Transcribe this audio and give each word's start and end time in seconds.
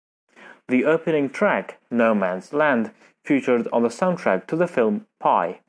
The 0.67 0.83
opening 0.83 1.29
track, 1.29 1.79
"No 1.91 2.15
Man's 2.15 2.53
Land", 2.53 2.91
featured 3.23 3.67
on 3.71 3.83
the 3.83 3.89
soundtrack 3.89 4.47
to 4.47 4.55
the 4.55 4.65
film, 4.65 5.05
"Pi". 5.19 5.59